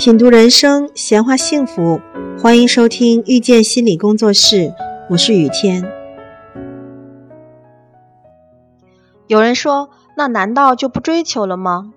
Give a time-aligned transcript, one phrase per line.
[0.00, 2.00] 品读人生，闲话幸福，
[2.40, 4.72] 欢迎收听遇见心理工作室，
[5.10, 5.92] 我是雨天。
[9.26, 11.92] 有人说，那难道就不追求了吗？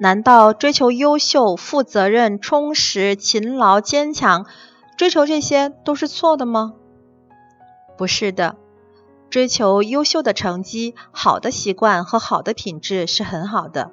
[0.00, 4.44] 难道追求优秀、负责任、充实、勤劳、坚强，
[4.96, 6.74] 追求这些都是错的吗？
[7.96, 8.56] 不是的，
[9.30, 13.92] 追求优秀的成绩、好的习惯和好的品质是很好的。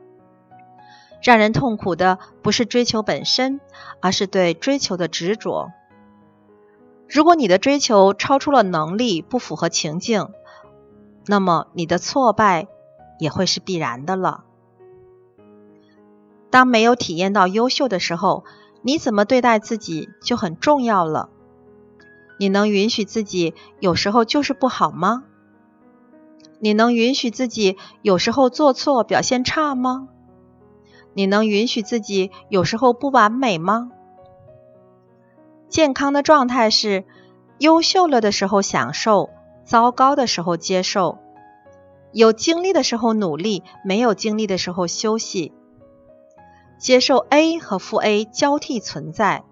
[1.25, 3.59] 让人痛苦的不是追求本身，
[3.99, 5.71] 而是对追求的执着。
[7.09, 10.29] 如果你的追求超出了能力，不符合情境，
[11.25, 12.67] 那么你的挫败
[13.17, 14.43] 也会是必然的了。
[16.51, 18.43] 当没有体验到优秀的时候，
[18.83, 21.29] 你怎么对待自己就很重要了。
[22.37, 25.23] 你能允许自己有时候就是不好吗？
[26.59, 30.09] 你能允许自己有时候做错、表现差吗？
[31.15, 33.89] 你能允许自己有时候不完美吗？
[35.69, 37.05] 健康的状态是
[37.57, 39.29] 优秀了的时候享受，
[39.63, 41.17] 糟糕的时候接受，
[42.11, 45.53] 有精力的时候努力，没有精力的时候休息，
[46.77, 49.43] 接受 A 和负 A 交替存在，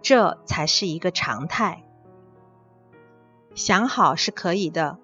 [0.00, 1.84] 这才是一个常态。
[3.54, 4.96] 想好是可以的，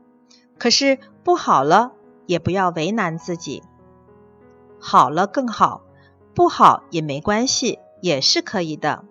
[0.59, 1.93] 可是不好了
[2.25, 3.63] 也不要为难自己，
[4.81, 5.83] 好了更好。
[6.37, 9.05] 不好也没关系，也是可以的。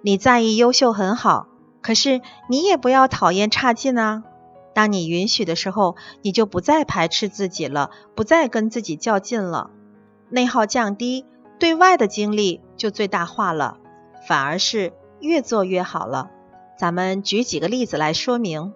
[0.00, 1.46] 你在意优秀很好，
[1.82, 4.24] 可是你也不要讨厌差劲啊。
[4.72, 9.68] 当你允许的时候，你就不再排斥自己了，不再跟自己较劲了，
[10.30, 11.26] 内耗降低，
[11.58, 13.76] 对外的精力就最大化了，
[14.26, 16.30] 反而是越做越好了。
[16.78, 18.72] 咱们举几个例子来说明：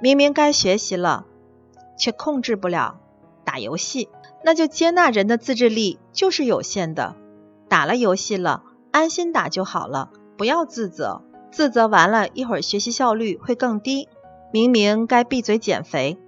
[0.00, 1.26] 明明该学习了，
[1.98, 3.00] 却控制不了
[3.44, 4.08] 打游戏。
[4.44, 7.16] 那就接纳人的自制力就是有限的，
[7.68, 14.08] 打了游戏了，安心打就好了，不要自责，自责完了一会儿学习效率会更低。
[14.52, 16.18] 明明该闭嘴减肥，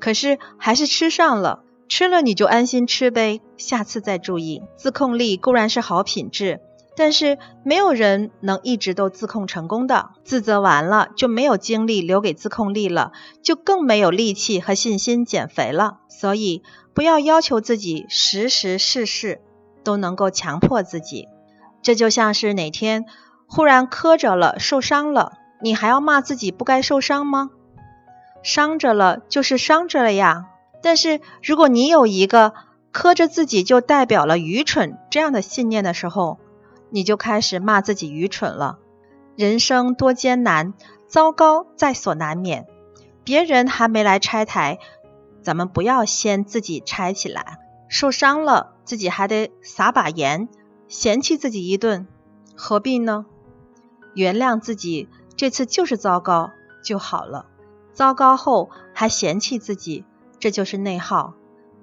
[0.00, 4.62] 可是还是吃上了，吃了你就安心吃呗，下次再注意。
[4.76, 6.60] 自控力固然是好品质，
[6.96, 10.10] 但是没有人能一直都自控成功的。
[10.24, 16.00] 自责完了就没有精力留给自控力了，就更没有力气和信心减肥了。
[16.08, 16.62] 所以。
[16.94, 19.40] 不要要求自己时时事事
[19.82, 21.26] 都能够强迫自己，
[21.80, 23.06] 这就像是哪天
[23.46, 25.32] 忽然磕着了、受伤了，
[25.62, 27.48] 你还要骂自己不该受伤吗？
[28.42, 30.48] 伤着了就是伤着了呀。
[30.82, 32.52] 但是如果你有一个
[32.90, 36.40] 磕着自己就代表了愚蠢这样的信念的时候，
[36.92, 38.78] 你就开始骂自己愚蠢了。
[39.34, 40.74] 人生多艰难，
[41.08, 42.66] 糟糕在所难免，
[43.24, 44.78] 别人还没来拆台。
[45.42, 47.58] 咱们不要先自己拆起来，
[47.88, 50.48] 受伤了自己还得撒把盐，
[50.86, 52.06] 嫌弃自己一顿，
[52.54, 53.24] 何必呢？
[54.14, 56.50] 原谅自己，这次就是糟糕
[56.84, 57.46] 就好了。
[57.92, 60.04] 糟糕后还嫌弃自己，
[60.38, 61.34] 这就是内耗。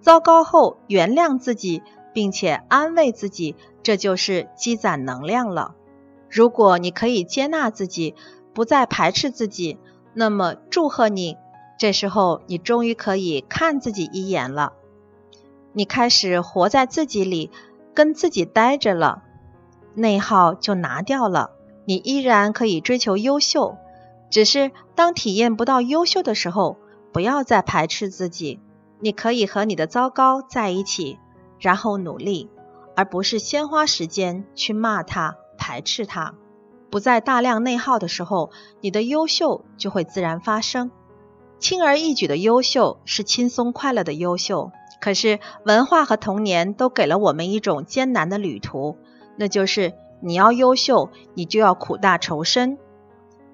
[0.01, 1.83] 糟糕后原谅自己，
[2.13, 5.75] 并且安慰自己，这就是积攒能量了。
[6.29, 8.15] 如果你可以接纳自己，
[8.53, 9.77] 不再排斥自己，
[10.13, 11.37] 那么祝贺你。
[11.77, 14.73] 这时候，你终于可以看自己一眼了。
[15.71, 17.51] 你开始活在自己里，
[17.93, 19.23] 跟自己待着了，
[19.93, 21.51] 内耗就拿掉了。
[21.85, 23.77] 你依然可以追求优秀，
[24.29, 26.77] 只是当体验不到优秀的时候，
[27.13, 28.59] 不要再排斥自己。
[28.99, 31.17] 你可以和你的糟糕在一起，
[31.59, 32.49] 然后努力，
[32.95, 36.35] 而不是先花时间去骂他、排斥他。
[36.89, 40.91] 不再大量内耗的时候，你的优秀就会自然发生。
[41.59, 44.71] 轻而易举的优秀是轻松快乐的优秀，
[45.01, 48.97] 可是文化和童年都给了我们一种艰难的旅途，
[49.37, 52.77] 那就是你要优秀，你就要苦大仇深。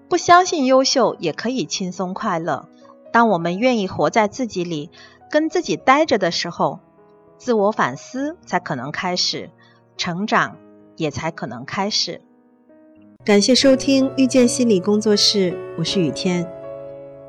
[0.08, 2.70] 不相信优秀也可以轻松快乐。
[3.12, 4.92] 当我们愿意活在自己里，
[5.32, 6.80] 跟自己待着的时候，
[7.38, 9.50] 自我反思才可能开始，
[9.98, 10.58] 成长
[10.96, 12.22] 也才可能开始。
[13.24, 16.48] 感谢收听遇见心理工作室，我是雨天。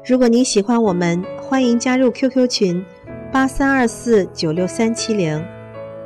[0.05, 2.85] 如果您喜欢我们，欢迎加入 QQ 群
[3.33, 5.45] 八三二四九六三七零，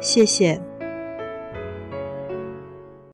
[0.01, 0.61] 谢谢。